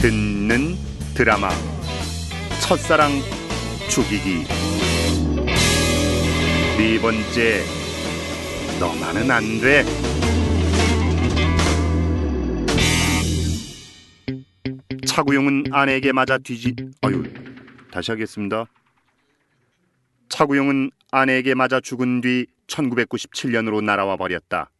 [0.00, 0.76] 듣는
[1.14, 1.48] 드라마
[2.60, 3.10] 첫사랑
[3.88, 4.44] 죽이기
[6.76, 7.64] 네 번째
[8.78, 9.84] 너만은 안 돼.
[15.06, 17.22] 차구용은 아내에게 맞아 뒤지 아유
[17.90, 18.66] 다시 하겠습니다.
[20.28, 24.70] 차구용은 아내에게 맞아 죽은 뒤 1997년으로 날아와 버렸다.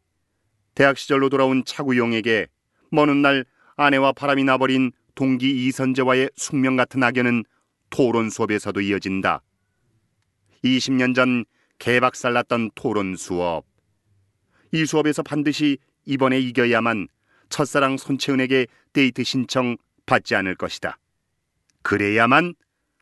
[0.75, 2.47] 대학 시절로 돌아온 차구용에게
[2.91, 3.45] 먼 훗날
[3.77, 7.43] 아내와 바람이 나버린 동기 이선재와의 숙명 같은 악연은
[7.89, 9.41] 토론 수업에서도 이어진다.
[10.63, 11.43] 20년 전
[11.79, 13.65] 개박살 났던 토론 수업.
[14.71, 17.07] 이 수업에서 반드시 이번에 이겨야만
[17.49, 20.99] 첫사랑 손채은에게 데이트 신청 받지 않을 것이다.
[21.81, 22.53] 그래야만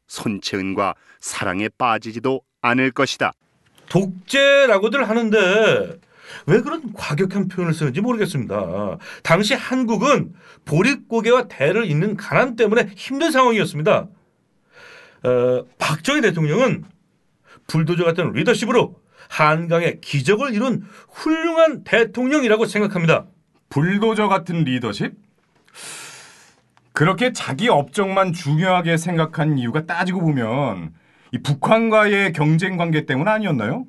[0.07, 3.33] 손채은과 사랑에 빠지지도 않을 것이다.
[3.89, 5.99] 독재라고들 하는데
[6.47, 8.97] 왜 그런 과격한 표현을 쓰는지 모르겠습니다.
[9.23, 10.33] 당시 한국은
[10.65, 14.07] 보릿고개와 대를 잇는 가난 때문에 힘든 상황이었습니다.
[15.23, 16.83] 어, 박정희 대통령은
[17.67, 18.95] 불도저 같은 리더십으로
[19.29, 23.25] 한강의 기적을 이룬 훌륭한 대통령이라고 생각합니다.
[23.69, 25.13] 불도저 같은 리더십?
[26.93, 30.93] 그렇게 자기 업적만 중요하게 생각한 이유가 따지고 보면
[31.31, 33.85] 이 북한과의 경쟁 관계 때문 아니었나요?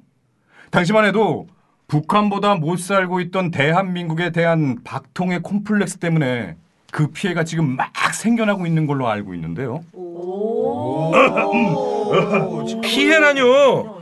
[0.71, 1.47] 당시만 해도
[1.89, 6.57] 북한보다 못 살고 있던 대한민국에 대한 박통의 콤플렉스 때문에
[6.91, 9.85] 그 피해가 지금 막 생겨나고 있는 걸로 알고 있는데요.
[12.83, 13.97] 피해라뇨.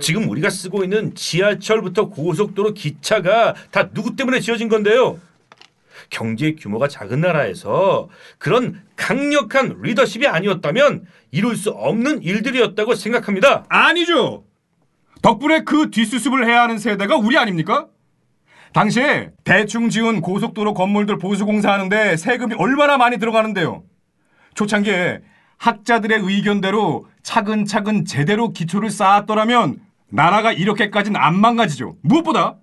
[0.00, 5.18] 지금 우리가 쓰고 있는 지하철부터 고속도로 기차가 다 누구 때문에 지어진 건데요.
[6.10, 8.08] 경제 규모가 작은 나라에서
[8.38, 13.64] 그런 강력한 리더십이 아니었다면 이룰 수 없는 일들이었다고 생각합니다.
[13.68, 14.44] 아니죠.
[15.24, 17.86] 덕분에 그 뒷수습을 해야 하는 세대가 우리 아닙니까?
[18.74, 23.84] 당시에 대충 지은 고속도로 건물들 보수공사하는데 세금이 얼마나 많이 들어가는데요.
[24.52, 25.22] 초창기에
[25.56, 29.80] 학자들의 의견대로 차근차근 제대로 기초를 쌓았더라면
[30.10, 31.96] 나라가 이렇게까지는 안 망가지죠.
[32.02, 32.58] 무엇보다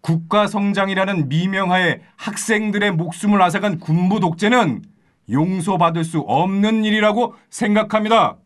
[0.00, 4.82] 국가 성장이라는 미명하에 학생들의 목숨을 앗아간 군부 독재는
[5.28, 8.36] 용서받을 수 없는 일이라고 생각합니다.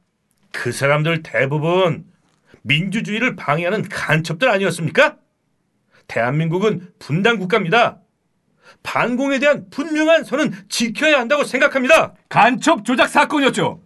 [0.51, 2.14] 그 사람들 대부분
[2.65, 5.17] 민주주의를 방해하는 간첩들 아니었습니까?
[6.09, 8.01] 대한민국은 분단 국가입니다.
[8.83, 12.15] 반공에 대한 분명한 선은 지켜야 한다고 생각합니다.
[12.29, 13.81] 간첩 조작 사건이었죠.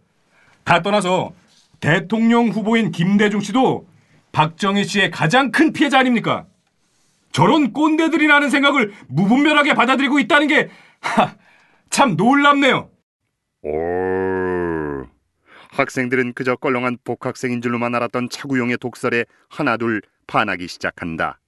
[0.65, 1.33] 다 떠나서
[1.81, 3.87] 대통령 후보인 김대중 씨도
[4.33, 6.47] 박정희 씨의 가장 큰 피해자 아닙니까?
[7.33, 10.69] 저런 꼰대들이라는 생각을 무분별하게 받아들이고 있다는 게
[11.91, 12.91] 참 놀랍네요.
[13.63, 14.18] 오.
[15.79, 21.39] 학생들은 그저 껄렁한 복학생인 줄로만 알았던 차구용의 독설에 하나둘 반하기 시작한다.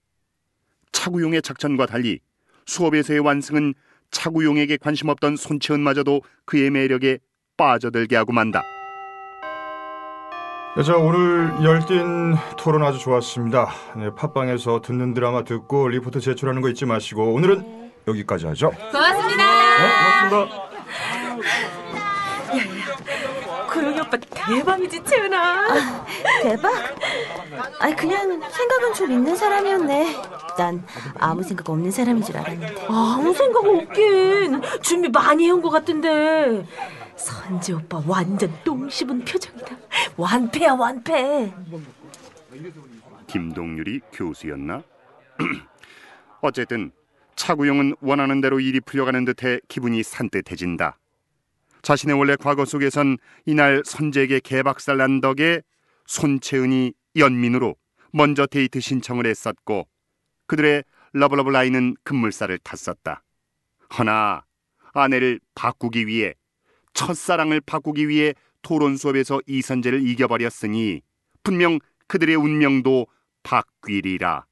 [0.93, 2.21] 차구용의 작전과 달리
[2.67, 3.75] 수업에서의 완승은
[4.11, 7.19] 차구용에게 관심 없던 손채은마저도 그의 매력에
[7.57, 8.63] 빠져들게 하고 만다.
[10.77, 13.71] 네, 자 오늘 열띤 토론 아주 좋았습니다.
[13.97, 18.71] 네, 팟빵에서 듣는 드라마 듣고 리포트 제출하는 거 잊지 마시고 오늘은 여기까지 하죠.
[18.71, 19.45] 고맙습니다.
[19.79, 20.69] 네, 고맙습니다.
[24.10, 26.04] 오빠 대박이지 채은아.
[26.43, 26.72] 대박?
[27.78, 30.16] 아니 그냥 생각은 좀 있는 사람이었네.
[30.59, 30.84] 난
[31.19, 32.87] 아무 생각 없는 사람인 줄 알았는데.
[32.88, 34.60] 아무 생각 없긴.
[34.82, 36.66] 준비 많이 해온 것 같은데.
[37.16, 39.76] 선재 오빠 완전 똥 씹은 표정이다.
[40.16, 41.53] 완패야 완패.
[43.28, 44.82] 김동률이 교수였나?
[46.43, 46.91] 어쨌든
[47.37, 50.99] 차구용은 원하는 대로 일이 풀려가는 듯해 기분이 산뜻해진다.
[51.83, 55.63] 자신의 원래 과거 속에선 이날 선재에게 개박살 난 덕에
[56.07, 57.77] 손채은이 연민으로
[58.13, 59.87] 먼저 데이트 신청을 했었고
[60.47, 63.23] 그들의 love love 라인은 급물살을 탔었다.
[63.99, 64.45] 허나
[64.93, 66.35] 아내를 바꾸기 위해
[66.95, 71.03] 첫사랑을 바꾸기 위해 토론 수업에서 이선재를 이겨버렸으니
[71.43, 73.07] 분명 그들의 운명도
[73.43, 74.45] 바뀌리라.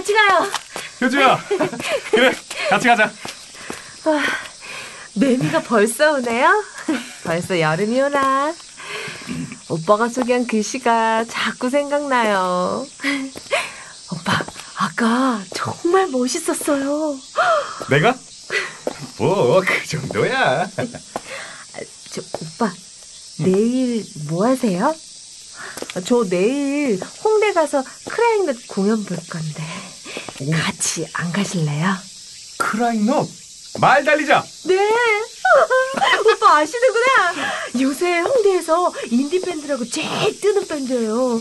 [0.00, 0.50] 같이 가요.
[1.02, 1.44] 효주야,
[2.10, 2.32] 그래
[2.70, 3.12] 같이 가자.
[5.14, 6.64] 매미가 벌써 오네요.
[7.24, 8.54] 벌써 여름이 오나.
[9.68, 12.86] 오빠가 소개한 글씨가 자꾸 생각나요.
[14.12, 14.42] 오빠,
[14.78, 17.18] 아까 정말 멋있었어요.
[17.90, 18.14] 내가?
[19.18, 20.66] 뭐 그 정도야.
[22.10, 22.72] 저, 오빠,
[23.40, 24.94] 내일 뭐 하세요?
[26.06, 29.62] 저 내일 홍대 가서 크라잉넛 공연 볼 건데
[30.52, 31.94] 같이 안 가실래요?
[32.58, 33.28] 크라잉넛
[33.80, 34.44] 말 달리자.
[34.64, 34.76] 네.
[36.34, 37.34] 오빠 아시는구나.
[37.80, 41.40] 요새 홍대에서 인디 밴드라고 제일 뜨는 밴드예요.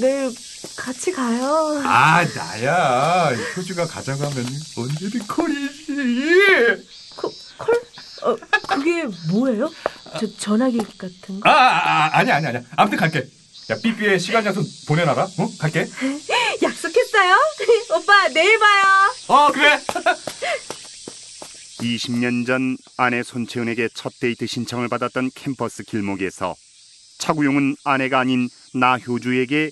[0.00, 0.34] 내일
[0.76, 1.82] 같이 가요.
[1.84, 4.46] 아 나야 효주가 가자고 하면
[4.76, 7.32] 언제든 콜이지 콜?
[7.58, 7.82] 콜?
[8.22, 8.36] 어,
[8.68, 9.70] 그게 뭐예요?
[10.18, 11.48] 저 전화기 같은 거?
[11.48, 13.28] 아, 아, 아 아니 아니 아니 아무튼 갈게
[13.70, 15.88] 야 삐삐의 시간 장소 보내놔라 어 갈게
[16.62, 17.36] 약속 했어요?
[17.96, 18.84] 오빠 내일 봐요.
[19.28, 19.80] 어 그래
[21.80, 26.54] 20년 전 아내 손채은에게 첫 데이트 신청을 받았던 캠퍼스 길목에서
[27.18, 29.70] 차구용은 아내가 아닌 나효주에게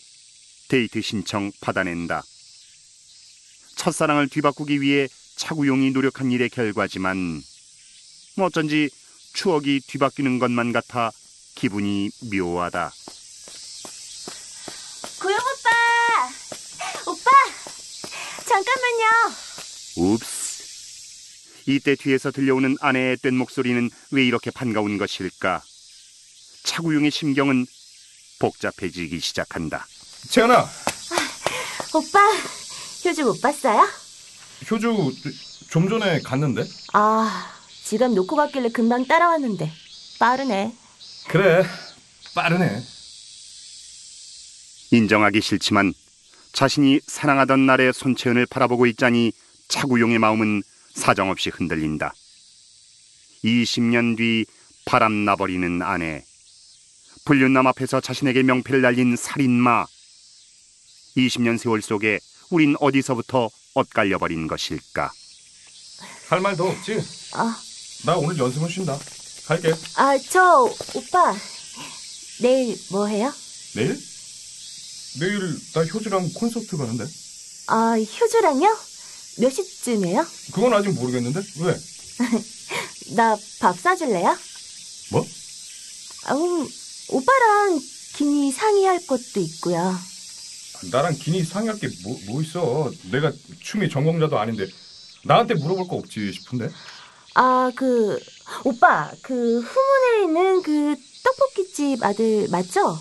[0.69, 2.23] 데이트 신청 받아낸다.
[3.76, 7.43] 첫사랑을 뒤바꾸기 위해 차구용이 노력한 일의 결과지만
[8.38, 8.88] 어쩐지
[9.35, 11.11] 추억이 뒤바뀌는 것만 같아
[11.55, 12.93] 기분이 묘하다.
[15.20, 15.70] 고영 오빠!
[17.11, 17.31] 오빠!
[18.55, 19.35] 잠깐만요.
[19.97, 21.65] 웁스.
[21.67, 25.61] 이때 뒤에서 들려오는 아내의 뗀 목소리는 왜 이렇게 반가운 것일까?
[26.62, 27.67] 차구용의 심경은
[28.39, 29.87] 복잡해지기 시작한다.
[30.31, 30.69] 채연아
[31.95, 32.19] 오빠,
[33.05, 33.89] 효주 못 봤어요?
[34.71, 35.12] 효주
[35.71, 37.53] 좀 전에 갔는데 아,
[37.85, 39.73] 지갑 놓고 갔길래 금방 따라왔는데.
[40.21, 40.73] 빠르네.
[41.29, 41.67] 그래
[42.35, 42.83] 빠르네
[44.93, 45.93] 인정하기 싫지만
[46.55, 49.33] 자신이 사랑하던 날의 손채은을 바라보고 있자니
[49.69, 50.62] 차구용의 마음은
[50.95, 52.15] 사정없이 흔들린다.
[53.45, 54.47] 20년 뒤
[54.87, 56.25] 바람 나버리는 아내.
[57.25, 59.85] 불륜남 앞에서 자신에게 명패를 날린 살인마.
[61.17, 62.21] 20년 세월 속에
[62.51, 65.11] 우린 어디서부터 엇갈려 버린 것일까?
[66.29, 67.01] 할 말도 없지
[67.35, 67.56] 아,
[68.06, 68.99] 나 오늘 연습은 쉰다
[69.47, 70.65] 갈게 아, 저,
[70.95, 71.35] 오빠.
[72.41, 73.33] 내일 뭐 해요?
[73.75, 73.99] 내일
[75.21, 77.05] 내일 나 효주랑 콘서트 가는데
[77.69, 78.77] 아, 효주랑요?
[79.39, 80.27] 몇 시쯤이에요?
[80.53, 81.75] 그건 아직 모르겠는데 왜
[83.17, 84.37] 나 밥 사줄래요?
[85.11, 85.27] 뭐?
[86.27, 86.69] 아, 음,
[87.09, 87.81] 오빠랑
[88.17, 89.95] 긴이 상의할 것도 있고요.
[90.91, 94.67] 나랑 긴이 상의할 게 뭐 뭐 있어 내가 춤이 전공자도 아닌데
[95.25, 96.69] 나한테 물어볼 거 없지 싶은데
[97.37, 98.19] 아, 그,
[98.65, 100.95] 오빠, 그, 후문에 있는 그
[101.25, 102.97] 떡볶이집 아들 맞죠?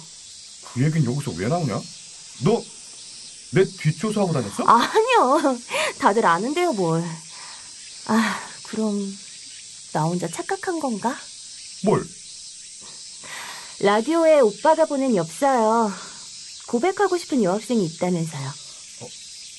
[0.73, 1.79] 그 얘기는 여기서 왜 나오냐
[2.41, 2.63] 너
[3.53, 4.63] 내 뒷조사하고 다녔어?
[4.65, 5.59] 아니요.
[5.99, 7.03] 다들 아는데요, 뭘.
[8.07, 8.95] 아, 그럼,
[9.93, 11.15] 나 혼자 착각한 건가?
[11.83, 12.03] 뭘
[13.79, 15.93] 라디오에 오빠가 보낸 엽서요.
[16.67, 18.51] 고백하고 싶은 여학생이 있다면서요.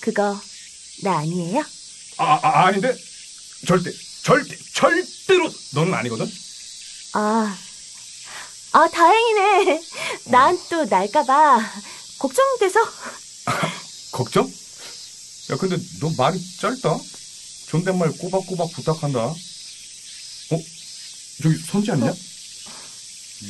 [0.01, 0.41] 그거,
[1.05, 1.63] 나 아니에요?
[2.19, 2.97] 아, 아 아닌데
[3.67, 3.91] 절대
[4.25, 6.27] 절대 절대로 너는 아니거든
[7.15, 7.57] 아,
[8.73, 9.83] 아, 다행이네.
[10.27, 11.61] 난 또 날까봐
[12.25, 12.81] 걱정돼서.
[14.13, 14.51] 걱정?
[15.51, 16.99] 야 근데 너 말이 짧다
[17.67, 19.35] 존댓말 꼬박꼬박 부탁한다 어?
[21.43, 22.15] 저기 선지 아니냐?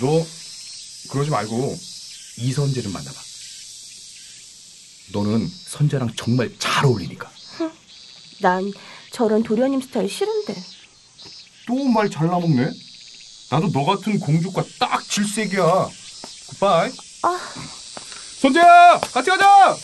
[0.00, 0.26] 너
[1.11, 1.79] 그러지 말고
[2.38, 3.21] 이선재를 만나봐
[5.12, 7.31] 너는 선재랑 정말 잘 어울리니까
[8.41, 8.73] 난
[9.12, 10.55] 저런 도련님 스타일 싫은데.
[11.69, 12.70] 또 말 잘 나먹네
[13.50, 15.88] 나도 너 같은 공주과 딱 질색이야
[16.49, 16.91] 굿바이
[17.23, 17.38] 아.
[18.40, 19.76] 선재야 같이 가자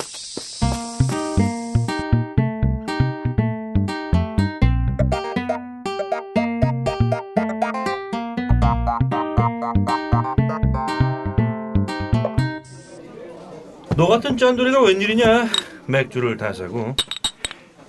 [13.97, 15.47] 너 같은 짠돌이가 웬일이냐?
[15.87, 16.95] 맥주를 다 사고.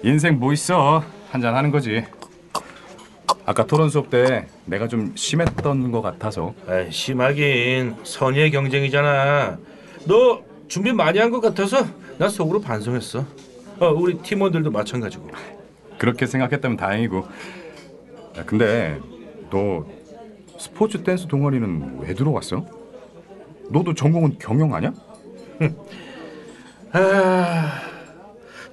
[0.04, 2.04] 인생 뭐 있어 한잔 하는 거지
[3.46, 9.58] 아까 토론 수업 때 내가 좀 심했던 것 같아서 아이, 심하긴 선의의 경쟁이잖아.
[10.06, 10.42] 너
[10.72, 11.86] 준비 많이 한 것 같아서
[12.18, 13.26] 나 속으로 반성했어.
[13.80, 15.28] 어, 우리 팀원들도 마찬가지고.
[15.98, 17.18] 그렇게 생각했다면 다행이고
[18.38, 18.98] 야, 근데
[19.50, 19.86] 너
[20.58, 22.66] 스포츠 댄스 동아리는 왜 들어왔어?
[23.70, 24.94] 너도 전공은 경영 아니야?
[26.94, 27.82] 아,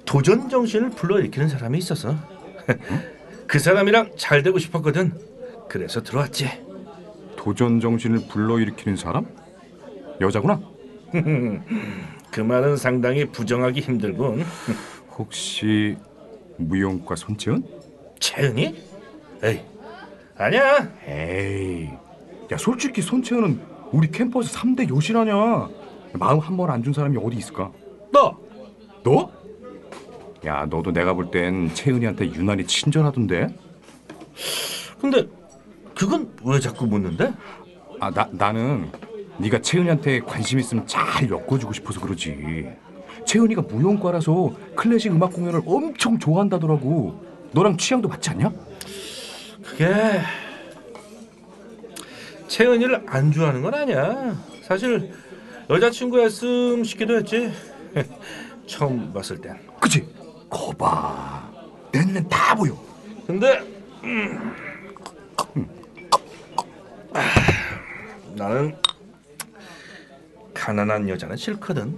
[0.05, 2.15] 도전 정신을 불러일으키는 사람이 있어서
[3.45, 5.11] 그 사람이랑 잘 되고 싶었거든.
[5.67, 6.47] 그래서 들어왔지.
[7.35, 9.25] 도전 정신을 불러일으키는 사람?
[10.21, 10.61] 여자구나?
[12.31, 14.43] 그 말은 상당히 부정하기 힘들군.
[15.17, 15.97] 혹시
[16.57, 17.63] 무용과 손채은?
[18.19, 18.75] 채은이?
[19.43, 19.61] 에이,
[20.37, 20.89] 아니야.
[21.07, 21.89] 에이,
[22.51, 23.59] 야 솔직히 손채은은
[23.91, 25.33] 우리 캠퍼스 3대 요실하냐?
[26.13, 27.71] 마음 한 번 안 준 사람이 어디 있을까?
[28.11, 28.37] 너
[29.03, 29.31] 너?
[30.45, 33.47] 야 너도 내가 볼 땐 채은이한테 유난히 친절하던데?
[34.99, 35.27] 근데
[35.95, 37.33] 그건 왜 자꾸 묻는데?
[37.99, 38.89] 아 나 나는
[39.39, 42.67] 네가 채은이한테 관심 있으면 잘 엮어주고 싶어서 그러지.
[43.25, 47.23] 채은이가 무용과라서 클래식 음악 공연을 엄청 좋아한다더라고.
[47.51, 48.51] 너랑 취향도 맞지 않냐?
[49.63, 50.19] 그게
[52.47, 54.35] 채은이를 안 좋아하는 건 아니야.
[54.63, 55.11] 사실
[55.69, 57.51] 여자친구였음 싶기도 했지.
[58.67, 59.55] 처음 봤을 땐.
[59.79, 60.05] 그치?
[60.49, 61.49] 거봐.
[61.91, 62.77] 내 눈엔 다 보여.
[63.25, 63.59] 근데
[64.03, 64.53] 음,
[67.13, 67.21] 아,
[68.35, 68.75] 나는
[70.63, 71.97] 가난한 여자는 싫거든.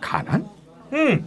[0.00, 0.48] 가난?
[0.94, 1.26] 응.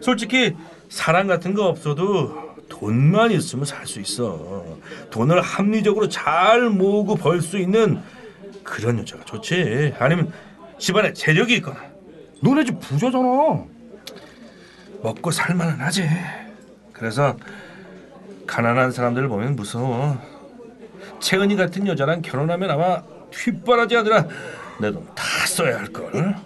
[0.00, 0.56] 솔직히
[0.88, 4.64] 사랑 같은 거 없어도 돈만 있으면 살 수 있어.
[5.10, 8.00] 돈을 합리적으로 잘 모으고 벌 수 있는
[8.64, 9.94] 그런 여자가 좋지.
[9.98, 10.32] 아니면
[10.78, 11.78] 집안에 재력이 있거나
[12.40, 13.64] 너네 집 부자잖아.
[15.02, 16.08] 먹고 살만은 하지.
[16.92, 17.36] 그래서
[18.46, 20.18] 가난한 사람들을 보면 무서워.
[21.20, 24.26] 채은이 같은 여자랑 결혼하면 아마 뒷바라지 아니라
[24.80, 25.24] 내 돈 다
[25.58, 26.36] 써야 할 걸.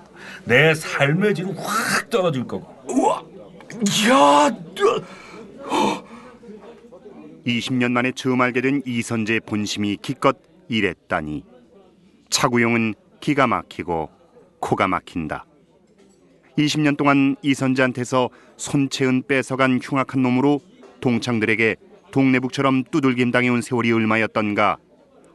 [0.45, 2.67] 내 삶의 질은 확 떨어질 거고.
[2.89, 3.23] 우와.
[4.09, 4.51] 야,
[7.47, 10.39] 20년 만에 처음 알게 된 이선재의 본심이 기껏
[10.69, 11.45] 이랬다니
[12.31, 14.09] 차구용은 기가 막히고
[14.61, 15.45] 코가 막힌다.
[16.57, 20.61] 20년 동안 이선재한테서 손채은 뺏어간 흉악한 놈으로
[21.01, 21.77] 동창들에게
[22.13, 24.79] 동네북처럼 두들김 당해온 세월이 얼마였던가.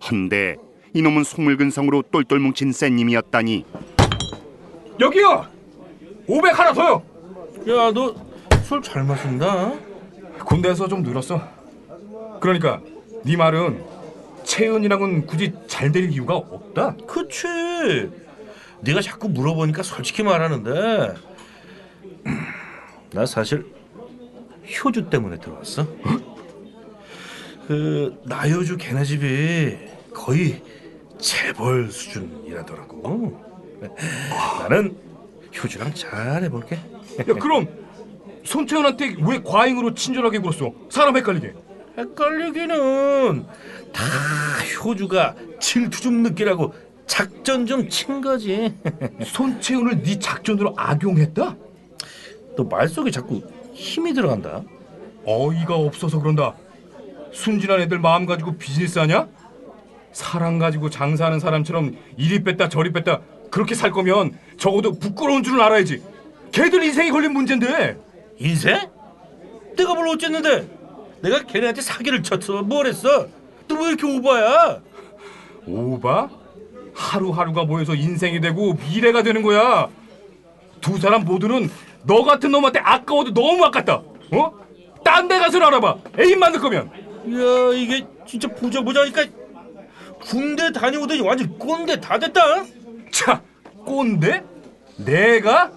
[0.10, 0.56] 헌데
[0.98, 3.66] 이놈은 속물근 성으로 똘똘 뭉친 쌤님이었다니
[5.00, 5.46] 여기요.
[6.26, 7.04] 500 하나 더요.
[7.70, 8.16] 야, 너
[8.68, 9.74] 술 잘 마신다.
[10.44, 11.42] 군대에서 좀 늘었어.
[12.42, 12.82] 그러니까
[13.24, 13.82] 네 말은
[14.44, 16.96] 채은이랑은 굳이 잘 될 이유가 없다.
[17.08, 17.46] 그치.
[18.82, 21.14] 네가 자꾸 물어보니까 솔직히 말하는데
[22.26, 22.40] 음,
[23.14, 23.66] 나 사실
[24.84, 25.88] 효주 때문에 들어왔어.
[27.68, 29.78] 그 나효주 걔네 집이
[30.14, 30.62] 거의
[31.20, 33.42] 재벌 수준이라더라고.
[34.60, 34.96] 나는
[35.56, 36.76] 효주랑 잘 해볼게.
[36.76, 37.68] 야, 그럼
[38.44, 40.72] 손채은한테 왜 과잉으로 친절하게 굴었어?
[40.90, 41.54] 사람 헷갈리게.
[41.98, 43.46] 헷갈리기는
[43.92, 44.04] 다
[44.84, 46.74] 효주가 질투 좀 느끼라고
[47.08, 48.74] 작전 좀 친 거지.
[49.26, 51.56] 손채은을 네 작전으로 악용했다?
[52.56, 53.42] 너 말 속에 자꾸
[53.74, 54.64] 힘이 들어간다.
[55.26, 56.56] 어이가 없어서 그런다.
[57.32, 59.28] 순진한 애들 마음 가지고 비즈니스 하냐?
[60.18, 63.22] 사랑 가지고 장사하는 사람처럼 이리 뺐다 저리 뺐다
[63.52, 66.02] 그렇게 살 거면 적어도 부끄러운 줄은 알아야지.
[66.52, 67.98] 걔들 인생이 걸린 문제인데.
[68.40, 68.90] 인생?
[69.78, 70.68] 내가 뭘 어쨌는데?
[71.22, 72.64] 내가 걔네한테 사기를 쳤어.
[72.64, 73.28] 뭘 했어?
[73.68, 74.82] 또왜 이렇게 오바야?
[75.68, 76.30] 오바?
[76.96, 79.88] 하루하루가 모여서 인생이 되고 미래가 되는 거야.
[80.82, 81.70] 두 사람 모두는
[82.06, 84.02] 너 같은 놈한테 아까워도 너무 아깝다.
[84.32, 84.54] 어?
[85.04, 85.96] 딴 데 가서 알아봐.
[86.20, 86.88] 애인 만들 거면.
[86.88, 89.26] 야 이게 진짜 보자 보자니까
[90.22, 92.42] 군대 다녀오더니 완전 꼰대 다 됐다.
[93.12, 93.42] 차,
[93.86, 94.44] 꼰대?
[94.98, 95.72] 내가?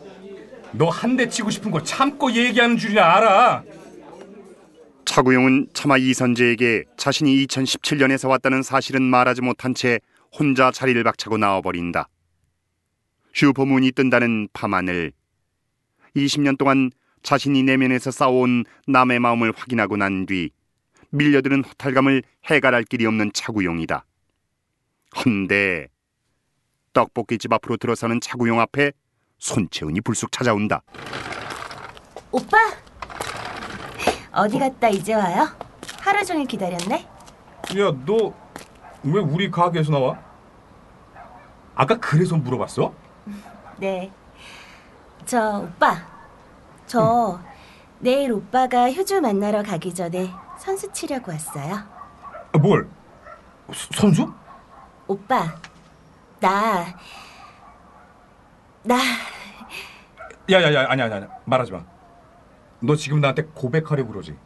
[0.73, 3.64] 너 한 대 치고 싶은 거 참고 얘기하는 줄이나 알아.
[5.04, 9.99] 차구용은 차마 이선재에게 자신이 2017년에서 왔다는 사실은 말하지 못한 채
[10.32, 12.09] 혼자 자리를 박차고 나와버린다.
[13.35, 15.12] 슈퍼문이 뜬다는 밤하늘.
[16.16, 16.90] 20년 동안
[17.23, 20.50] 자신이 내면에서 쌓아온 남의 마음을 확인하고 난 뒤
[21.11, 24.04] 밀려드는 허탈감을 해갈할 길이 없는 차구용이다.
[25.17, 25.88] 헌데
[26.93, 28.93] 떡볶이집 앞으로 들어서는 차구용 앞에
[29.38, 30.83] 손채은이 불쑥 찾아온다.
[32.31, 32.57] 오빠!
[34.33, 35.49] 어디 갔다 이제 와요?
[36.00, 37.07] 하루 종일 기다렸네?
[37.79, 38.33] 야, 너
[39.02, 40.19] 왜 우리 가게에서 나와?
[41.75, 42.93] 아까 그래서 물어봤어?
[43.79, 44.12] 네.
[45.25, 45.97] 저 오빠.
[46.87, 47.40] 저
[47.99, 51.76] 내일 오빠가 효주 만나러 가기 전에 선수 치려고 왔어요.
[52.52, 52.87] 아, 뭘?
[53.73, 54.31] 서- 선수?
[55.11, 55.57] 오빠.
[56.38, 56.87] 나
[58.85, 58.97] 나,
[60.49, 61.83] 야야야 아니야 아니야 말하지 마.
[62.79, 64.37] 너 지금 나한테 고백하려고 그러지?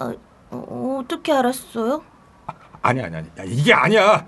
[0.00, 0.12] 어,
[0.50, 2.02] 어, 어떻게 알았어요?
[2.80, 3.32] 아니야 아니야 아니야.
[3.38, 4.26] 야, 이게 아니야.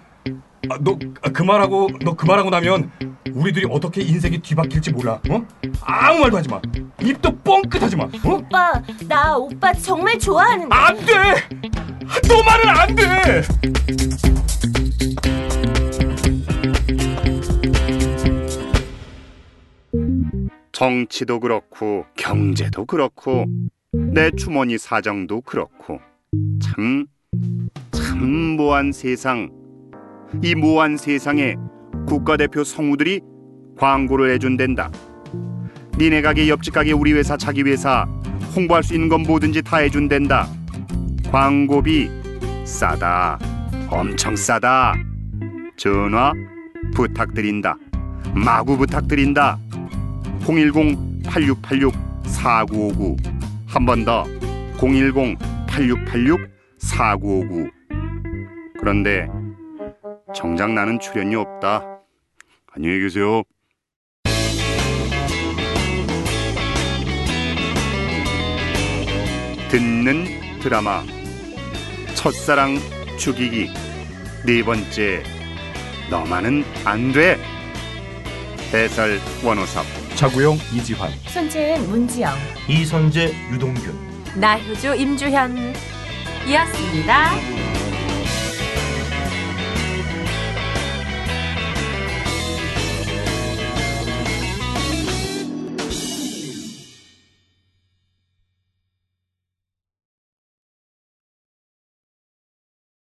[0.70, 2.92] 아, 너그 말하고 너그 말하고 나면
[3.32, 5.18] 우리들이 어떻게 인생이 뒤바뀔지 몰라.
[5.30, 5.46] 어?
[5.80, 6.60] 아무 말도 하지 마.
[7.00, 8.04] 입도 뻥끗하지 마.
[8.04, 8.08] 어?
[8.24, 10.74] 오빠, 나 오빠 정말 좋아하는데.
[10.76, 11.14] 안 돼.
[12.28, 13.42] 너 말은 안 돼.
[20.84, 23.46] 정치도 그렇고 경제도 그렇고
[23.90, 25.98] 내 주머니 사정도 그렇고.
[26.62, 27.06] 참,
[27.90, 28.18] 참
[28.58, 29.48] 모한 세상.
[30.42, 31.54] 이 모한 세상에
[32.06, 33.22] 국가대표 성우들이
[33.78, 34.90] 광고를 해준댄다.
[35.96, 38.06] 니네 가게 옆집 가게 우리 회사 자기 회사
[38.54, 40.46] 홍보할 수 있는 건 뭐든지 다 해준댄다.
[41.32, 42.10] 광고비
[42.66, 43.38] 싸다.
[43.88, 44.92] 엄청 싸다.
[45.78, 46.34] 전화
[46.94, 47.74] 부탁드린다.
[48.34, 49.58] 마구 부탁드린다
[50.44, 53.16] 010-8686-4959
[53.66, 54.24] 한 번 더
[54.76, 57.70] 010-8686-4959
[58.78, 59.26] 그런데
[60.34, 61.82] 정작 나는 출연료 없다.
[62.72, 63.42] 안녕히 계세요.
[69.70, 70.24] 듣는
[70.60, 71.02] 드라마
[72.14, 72.76] 첫사랑
[73.18, 73.68] 죽이기
[74.46, 75.22] 네 번째
[76.10, 77.38] 너만은 안 돼.
[78.72, 79.84] 해설 원호섭
[80.16, 81.10] 차구용 이지환.
[81.26, 82.32] 손재은 문지영.
[82.68, 83.92] 이선재 유동균.
[84.36, 85.74] 나효주 임주현.
[86.46, 87.73] 이었습니다.